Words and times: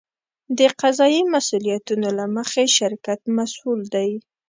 د 0.57 0.59
قضایي 0.81 1.21
مسوولیتونو 1.33 2.07
له 2.17 2.25
مخې 2.35 2.63
شرکت 2.77 3.21
مسوول 3.37 3.81
دی. 3.95 4.11